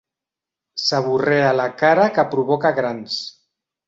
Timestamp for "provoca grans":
2.31-3.19